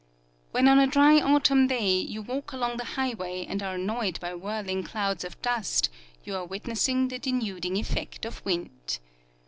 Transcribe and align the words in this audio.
When 0.49 0.67
on 0.67 0.79
a 0.79 0.87
dry 0.87 1.21
autumn 1.21 1.67
day 1.67 1.91
you 1.93 2.23
walk 2.23 2.53
along 2.53 2.77
the 2.77 2.83
highway 2.97 3.45
and 3.45 3.61
are 3.61 3.75
annoyed 3.75 4.19
by 4.19 4.33
whirling 4.33 4.81
clouds 4.81 5.23
of 5.23 5.39
dust, 5.43 5.91
you 6.23 6.35
are 6.35 6.45
witnessing 6.47 7.09
the 7.09 7.19
denuding 7.19 7.77
effect 7.77 8.25
of 8.25 8.43
wind. 8.43 8.97